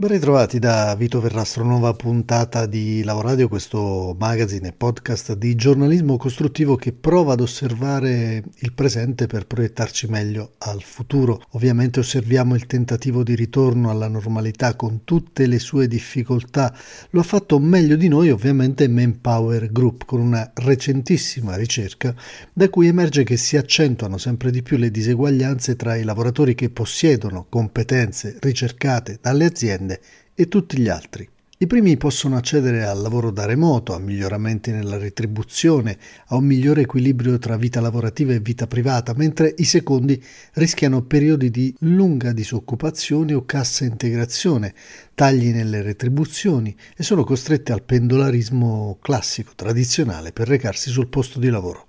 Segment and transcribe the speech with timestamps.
[0.00, 6.16] Ben ritrovati da Vito Verrastro, nuova puntata di Lavoradio, questo magazine e podcast di giornalismo
[6.16, 11.42] costruttivo che prova ad osservare il presente per proiettarci meglio al futuro.
[11.54, 16.72] Ovviamente osserviamo il tentativo di ritorno alla normalità con tutte le sue difficoltà.
[17.10, 22.14] Lo ha fatto meglio di noi ovviamente Manpower Group con una recentissima ricerca
[22.52, 26.70] da cui emerge che si accentuano sempre di più le diseguaglianze tra i lavoratori che
[26.70, 30.00] possiedono competenze ricercate dalle aziende aziende
[30.34, 31.28] e tutti gli altri.
[31.60, 36.82] I primi possono accedere al lavoro da remoto, a miglioramenti nella retribuzione, a un migliore
[36.82, 43.34] equilibrio tra vita lavorativa e vita privata, mentre i secondi rischiano periodi di lunga disoccupazione
[43.34, 44.72] o cassa integrazione,
[45.16, 51.48] tagli nelle retribuzioni e sono costretti al pendolarismo classico, tradizionale, per recarsi sul posto di
[51.48, 51.86] lavoro.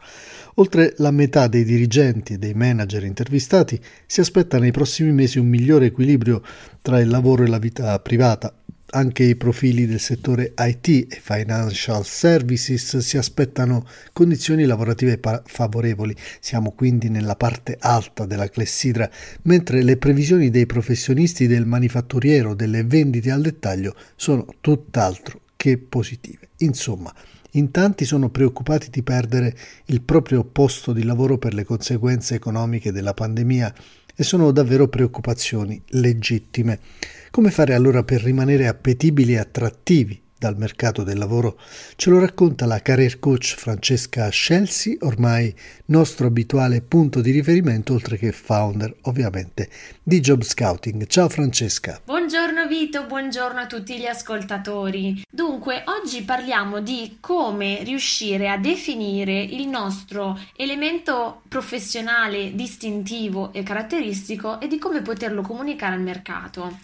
[0.55, 5.47] Oltre la metà dei dirigenti e dei manager intervistati si aspetta nei prossimi mesi un
[5.47, 6.41] migliore equilibrio
[6.81, 8.53] tra il lavoro e la vita privata.
[8.91, 16.15] Anche i profili del settore IT e financial services si aspettano condizioni lavorative favorevoli.
[16.39, 19.07] Siamo quindi nella parte alta della clessidra,
[19.43, 26.49] mentre le previsioni dei professionisti del manifatturiero delle vendite al dettaglio sono tutt'altro che positive.
[26.57, 27.13] Insomma,
[27.51, 29.55] in tanti sono preoccupati di perdere
[29.85, 33.73] il proprio posto di lavoro per le conseguenze economiche della pandemia
[34.15, 36.79] e sono davvero preoccupazioni legittime.
[37.31, 41.59] Come fare allora per rimanere appetibili e attrattivi dal mercato del lavoro,
[41.97, 45.53] ce lo racconta la career coach Francesca Scelsi, ormai
[45.87, 49.69] nostro abituale punto di riferimento, oltre che founder ovviamente
[50.01, 51.07] di Job Scouting.
[51.07, 51.99] Ciao Francesca.
[52.05, 55.23] Buongiorno Vito, buongiorno a tutti gli ascoltatori.
[55.29, 64.61] Dunque, oggi parliamo di come riuscire a definire il nostro elemento professionale distintivo e caratteristico
[64.61, 66.77] e di come poterlo comunicare al mercato.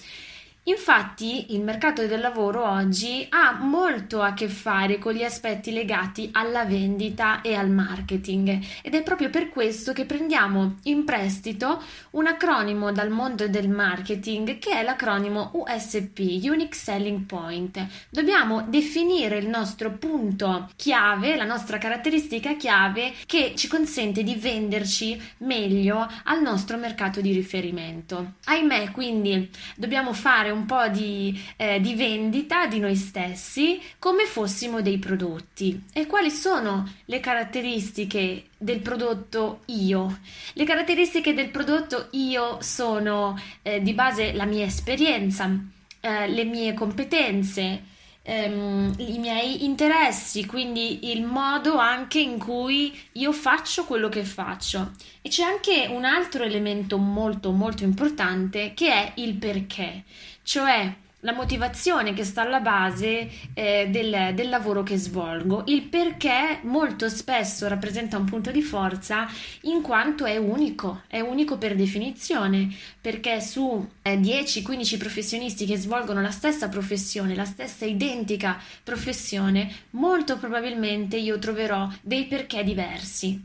[0.68, 6.30] Infatti il mercato del lavoro oggi ha molto a che fare con gli aspetti legati
[6.31, 12.26] alla vendita e al marketing ed è proprio per questo che prendiamo in prestito un
[12.26, 17.86] acronimo dal mondo del marketing che è l'acronimo USP, Unique Selling Point.
[18.09, 25.22] Dobbiamo definire il nostro punto chiave, la nostra caratteristica chiave che ci consente di venderci
[25.40, 28.34] meglio al nostro mercato di riferimento.
[28.46, 34.81] Ahimè, quindi dobbiamo fare un po' di, eh, di vendita di noi stessi come fossimo
[34.81, 35.83] dei prodotti.
[35.91, 40.19] E quali sono le caratteristiche del prodotto io?
[40.53, 45.49] Le caratteristiche del prodotto io sono eh, di base la mia esperienza,
[45.99, 47.93] eh, le mie competenze,
[48.25, 54.91] ehm, i miei interessi, quindi il modo anche in cui io faccio quello che faccio.
[55.22, 60.03] E c'è anche un altro elemento molto molto importante che è il perché
[60.45, 66.59] cioè la motivazione che sta alla base eh, del, del, lavoro che svolgo, il perché
[66.61, 69.28] molto spesso rappresenta un punto di forza
[69.61, 72.69] in quanto è unico, è unico per definizione,
[73.01, 80.38] perché su eh, 10-15 professionisti che svolgono la stessa professione, la stessa identica professione, molto
[80.38, 83.44] probabilmente io troverò dei perché diversi.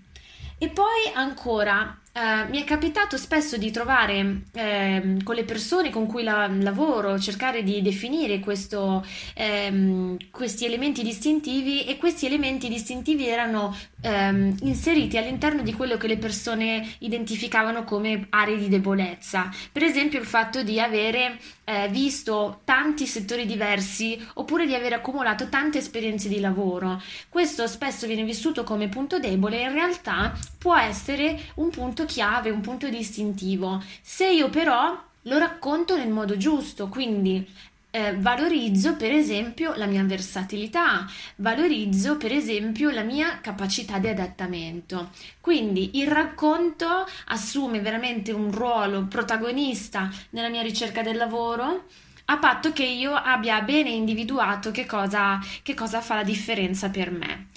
[0.58, 6.06] E poi ancora Uh, mi è capitato spesso di trovare eh, con le persone con
[6.06, 13.28] cui la, lavoro, cercare di definire questo, ehm, questi elementi distintivi e questi elementi distintivi
[13.28, 19.48] erano ehm, inseriti all'interno di quello che le persone identificavano come aree di debolezza.
[19.70, 25.48] Per esempio il fatto di avere eh, visto tanti settori diversi oppure di aver accumulato
[25.48, 27.00] tante esperienze di lavoro.
[27.28, 32.50] Questo spesso viene vissuto come punto debole, in realtà può essere un punto punto chiave,
[32.50, 33.82] un punto distintivo.
[34.00, 37.46] Se io però lo racconto nel modo giusto, quindi
[37.90, 45.10] eh, valorizzo per esempio la mia versatilità, valorizzo per esempio la mia capacità di adattamento.
[45.40, 51.84] Quindi il racconto assume veramente un ruolo protagonista nella mia ricerca del lavoro
[52.26, 57.10] a patto che io abbia bene individuato che cosa, che cosa fa la differenza per
[57.10, 57.48] me.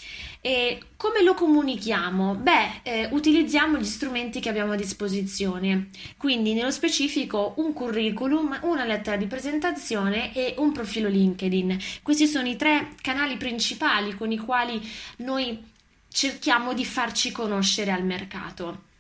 [0.46, 2.36] E come lo comunichiamo?
[2.36, 5.88] Beh, eh, utilizziamo gli strumenti che abbiamo a disposizione,
[6.18, 11.78] quindi nello specifico un curriculum, una lettera di presentazione e un profilo LinkedIn.
[12.02, 14.82] Questi sono i tre canali principali con i quali
[15.20, 15.64] noi
[16.10, 18.92] cerchiamo di farci conoscere al mercato.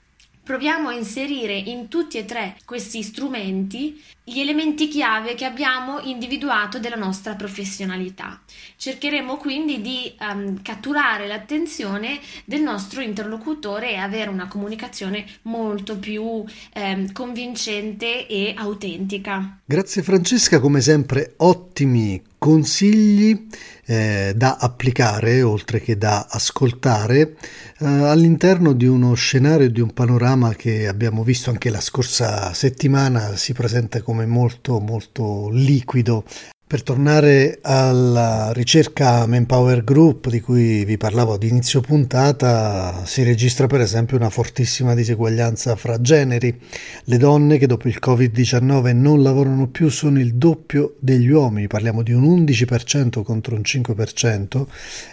[0.44, 6.80] Proviamo a inserire in tutti e tre questi strumenti gli elementi chiave che abbiamo individuato
[6.80, 8.42] della nostra professionalità.
[8.78, 16.24] Cercheremo quindi di um, catturare l'attenzione del nostro interlocutore e avere una comunicazione molto più
[16.24, 19.60] um, convincente e autentica.
[19.66, 23.48] Grazie Francesca, come sempre ottimi consigli
[23.86, 27.38] eh, da applicare oltre che da ascoltare
[27.80, 33.38] eh, all'interno di uno scenario di un panorama che abbiamo visto anche la scorsa settimana
[33.38, 36.26] si presenta come molto molto liquido
[36.74, 43.68] per tornare alla ricerca Manpower Group di cui vi parlavo ad inizio puntata, si registra
[43.68, 46.60] per esempio una fortissima diseguaglianza fra generi.
[47.04, 52.02] Le donne che dopo il Covid-19 non lavorano più sono il doppio degli uomini, parliamo
[52.02, 54.66] di un 11% contro un 5%,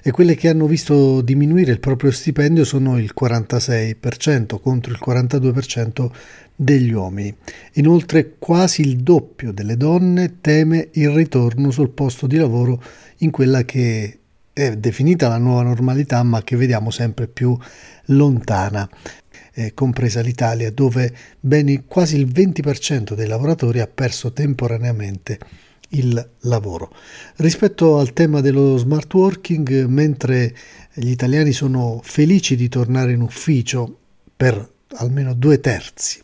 [0.03, 6.11] e quelle che hanno visto diminuire il proprio stipendio sono il 46% contro il 42%
[6.63, 7.35] degli uomini.
[7.75, 12.83] Inoltre quasi il doppio delle donne teme il ritorno sul posto di lavoro
[13.19, 14.19] in quella che
[14.53, 17.57] è definita la nuova normalità ma che vediamo sempre più
[18.07, 18.87] lontana,
[19.55, 25.39] eh, compresa l'Italia dove ben quasi il 20% dei lavoratori ha perso temporaneamente
[25.93, 26.93] il lavoro.
[27.37, 30.55] Rispetto al tema dello smart working, mentre
[30.93, 33.97] gli italiani sono felici di tornare in ufficio
[34.37, 36.23] per almeno due terzi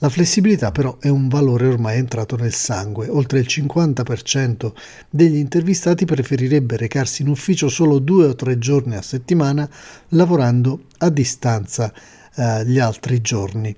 [0.00, 3.08] la flessibilità però è un valore ormai entrato nel sangue.
[3.08, 4.72] Oltre il 50%
[5.10, 9.68] degli intervistati preferirebbe recarsi in ufficio solo due o tre giorni a settimana,
[10.10, 11.92] lavorando a distanza
[12.36, 13.74] eh, gli altri giorni.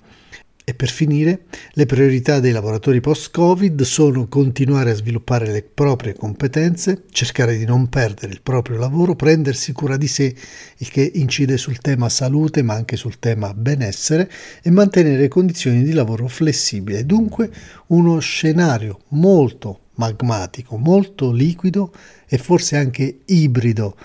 [0.70, 7.06] E per finire, le priorità dei lavoratori post-Covid sono continuare a sviluppare le proprie competenze,
[7.10, 10.32] cercare di non perdere il proprio lavoro, prendersi cura di sé,
[10.76, 14.30] il che incide sul tema salute ma anche sul tema benessere
[14.62, 17.04] e mantenere condizioni di lavoro flessibili.
[17.04, 17.50] Dunque
[17.88, 21.92] uno scenario molto magmatico, molto liquido
[22.28, 23.96] e forse anche ibrido.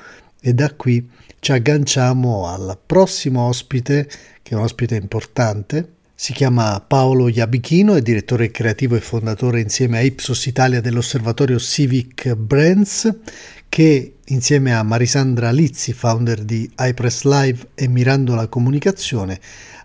[0.41, 1.07] E da qui
[1.37, 4.09] ci agganciamo al prossimo ospite,
[4.41, 9.97] che è un ospite importante, si chiama Paolo Iabichino, è direttore creativo e fondatore insieme
[9.97, 13.13] a Ipsos Italia dell'osservatorio Civic Brands,
[13.67, 19.37] che insieme a Marisandra Lizzi, founder di iPress Live e Mirandola Comunicazione,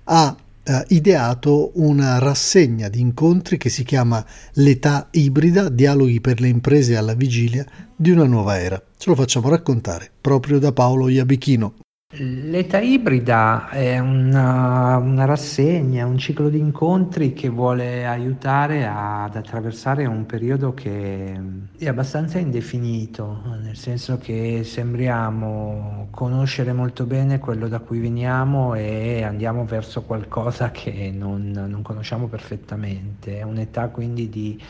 [0.05, 6.47] ha eh, ideato una rassegna di incontri che si chiama L'età ibrida, dialoghi per le
[6.49, 7.67] imprese alla vigilia
[7.97, 8.81] di una nuova era.
[8.97, 11.75] Ce lo facciamo raccontare proprio da Paolo Iabichino.
[12.13, 20.07] L'età ibrida è una, una rassegna, un ciclo di incontri che vuole aiutare ad attraversare
[20.07, 21.41] un periodo che
[21.79, 29.23] è abbastanza indefinito, nel senso che sembriamo conoscere molto bene quello da cui veniamo e
[29.23, 33.39] andiamo verso qualcosa che non, non conosciamo perfettamente.
[33.39, 34.61] È un'età quindi di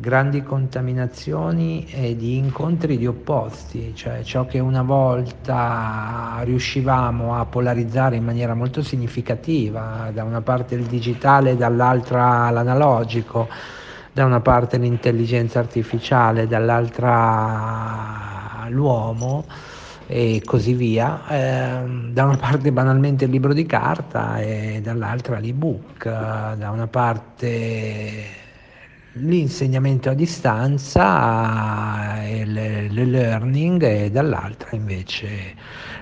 [0.00, 8.14] grandi contaminazioni e di incontri di opposti, cioè ciò che una volta riuscivamo a polarizzare
[8.14, 13.48] in maniera molto significativa, da una parte il digitale, dall'altra l'analogico,
[14.12, 17.08] da una parte l'intelligenza artificiale, dall'altra
[18.68, 19.46] l'uomo
[20.06, 26.04] e così via, eh, da una parte banalmente il libro di carta e dall'altra l'ebook,
[26.04, 28.46] da una parte
[29.18, 31.06] l'insegnamento a distanza
[32.24, 35.54] e l'e-learning e dall'altra invece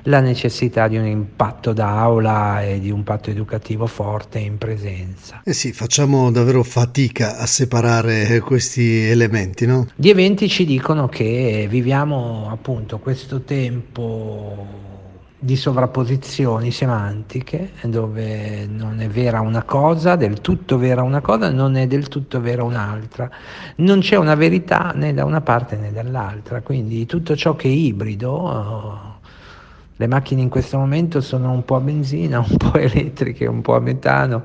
[0.02, 5.42] la necessità di un impatto d'aula e di un patto educativo forte in presenza.
[5.44, 9.88] Eh sì, facciamo davvero fatica a separare questi elementi, no?
[9.96, 14.94] Gli eventi ci dicono che viviamo appunto questo tempo
[15.38, 21.76] di sovrapposizioni semantiche dove non è vera una cosa, del tutto vera una cosa, non
[21.76, 23.30] è del tutto vera un'altra.
[23.76, 27.70] Non c'è una verità né da una parte né dall'altra, quindi tutto ciò che è
[27.70, 29.18] ibrido, oh,
[29.96, 33.74] le macchine in questo momento sono un po' a benzina, un po' elettriche, un po'
[33.74, 34.44] a metano.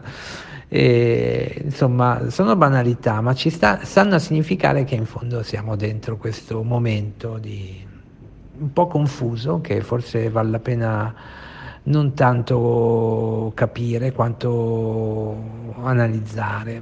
[0.67, 6.15] E, insomma, sono banalità, ma ci sta, stanno a significare che in fondo siamo dentro
[6.15, 7.85] questo momento di,
[8.61, 11.13] un po' confuso che forse vale la pena
[11.83, 15.35] non tanto capire quanto
[15.81, 16.81] analizzare.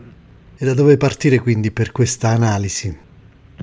[0.58, 2.96] E da dove partire quindi per questa analisi?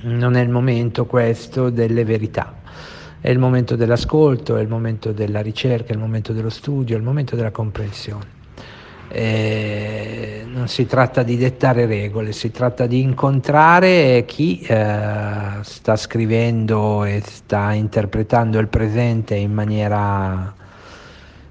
[0.01, 2.55] Non è il momento questo delle verità,
[3.19, 6.99] è il momento dell'ascolto, è il momento della ricerca, è il momento dello studio, è
[6.99, 8.36] il momento della comprensione.
[9.09, 17.05] Eh, non si tratta di dettare regole, si tratta di incontrare chi eh, sta scrivendo
[17.05, 20.53] e sta interpretando il presente in maniera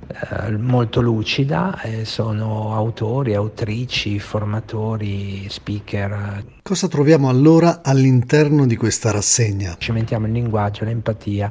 [0.06, 6.44] eh, molto lucida, sono autori, autrici, formatori, speaker.
[6.66, 9.76] Cosa troviamo allora all'interno di questa rassegna?
[9.78, 11.48] Ci mettiamo il linguaggio, l'empatia,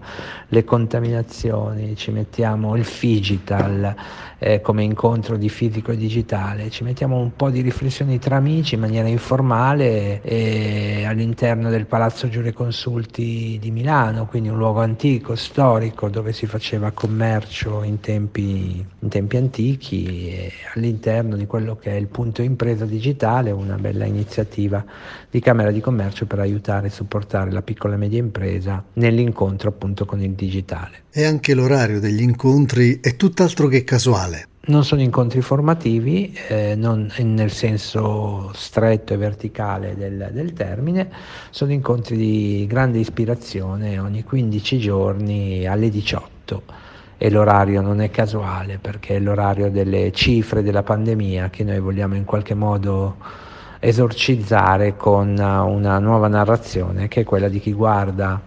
[0.50, 3.96] le contaminazioni, ci mettiamo il digital
[4.38, 8.76] eh, come incontro di fisico e digitale, ci mettiamo un po' di riflessioni tra amici
[8.76, 16.10] in maniera informale e all'interno del Palazzo Giureconsulti di Milano, quindi un luogo antico, storico,
[16.10, 22.08] dove si faceva commercio in tempi in tempi antichi all'interno di quello che è il
[22.08, 24.84] punto impresa digitale, una bella iniziativa
[25.30, 30.06] di Camera di Commercio per aiutare e supportare la piccola e media impresa nell'incontro appunto
[30.06, 31.04] con il digitale.
[31.12, 34.48] E anche l'orario degli incontri è tutt'altro che casuale.
[34.68, 41.08] Non sono incontri formativi, eh, non nel senso stretto e verticale del, del, termine,
[41.52, 46.64] sono incontri di grande ispirazione ogni 15 giorni alle 18
[47.18, 52.16] e l'orario non è casuale perché è l'orario delle cifre della pandemia che noi vogliamo
[52.16, 53.18] in qualche modo
[53.80, 58.42] esorcizzare con una nuova narrazione che è quella di chi guarda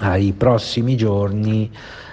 [0.00, 1.70] ai prossimi giorni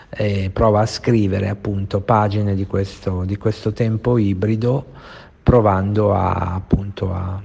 [0.10, 4.86] e prova a scrivere appunto pagine di questo, di questo tempo ibrido
[5.44, 7.42] provando a, appunto a,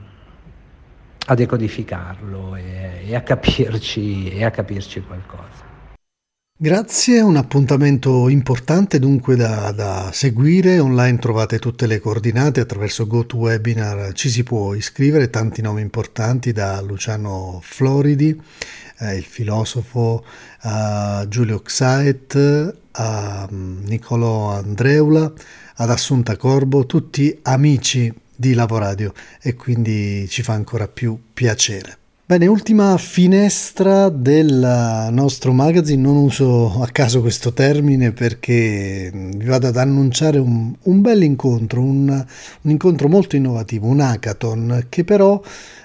[1.26, 5.71] a decodificarlo e, e, a capirci, e a capirci qualcosa.
[6.62, 14.12] Grazie, un appuntamento importante dunque da, da, seguire, online trovate tutte le coordinate, attraverso GoToWebinar
[14.12, 18.40] ci si può iscrivere, tanti nomi importanti da Luciano Floridi,
[19.00, 20.24] eh, il filosofo,
[20.60, 25.32] a Giulio Xaet, a mm, Niccolò Andreula,
[25.74, 32.01] ad Assunta Corbo, tutti amici di Lavoradio e quindi ci fa ancora più piacere.
[32.32, 39.66] Bene, ultima finestra del nostro magazine, non uso a caso questo termine perché vi vado
[39.66, 45.42] ad annunciare un, un bel incontro, un, un, incontro molto innovativo, un hackathon che però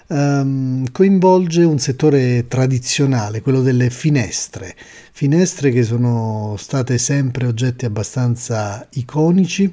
[0.07, 4.73] um, coinvolge un settore tradizionale, quello delle finestre,
[5.11, 9.69] finestre che sono state sempre oggetti abbastanza iconici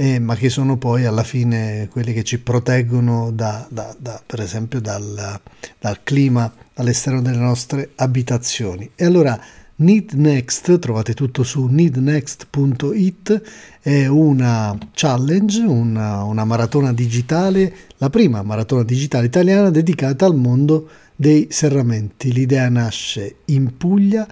[0.00, 4.40] eh, ma che sono poi alla fine quelli che ci proteggono da, da, da, per
[4.40, 5.38] esempio dal,
[5.78, 8.90] dal clima all'esterno delle nostre abitazioni.
[8.94, 9.38] E allora
[9.76, 13.42] Need Next, trovate tutto su neednext.it,
[13.82, 20.88] è una challenge, una, una, maratona digitale, la prima maratona digitale italiana dedicata al mondo
[21.20, 22.32] dei serramenti.
[22.32, 24.26] L'idea nasce in Puglia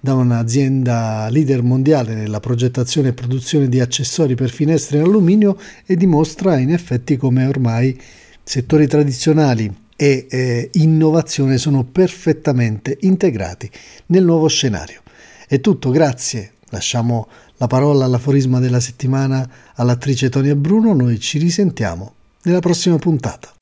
[0.00, 5.56] da un'azienda leader mondiale nella progettazione e produzione di accessori per finestre in alluminio
[5.86, 7.96] e dimostra in effetti come ormai
[8.42, 13.70] settori tradizionali e eh, innovazione sono perfettamente integrati
[14.06, 15.02] nel nuovo scenario.
[15.46, 16.54] È tutto, grazie.
[16.70, 23.54] Lasciamo la parola all'aforisma della settimana all'attrice Tonia Bruno, noi ci risentiamo nella prossima puntata.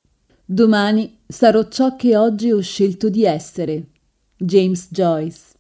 [0.43, 3.89] Domani sarò ciò che oggi ho scelto di essere.
[4.37, 5.51] James Joyce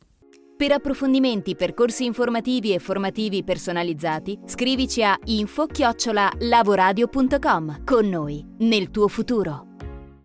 [0.60, 7.82] per approfondimenti, percorsi informativi e formativi personalizzati, scrivici a info-lavoradio.com.
[7.82, 9.69] Con noi, nel tuo futuro.